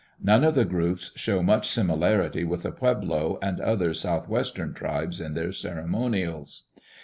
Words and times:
None 0.23 0.43
of 0.43 0.55
the 0.55 0.65
groups 0.65 1.11
show 1.15 1.43
much 1.43 1.69
similarity 1.69 2.43
with 2.43 2.63
the 2.63 2.71
Pueblo 2.71 3.37
and 3.39 3.61
other 3.61 3.93
southwestern 3.93 4.73
tribes 4.73 5.21
in 5.21 5.35
their 5.35 5.51
ceremonials. 5.51 6.63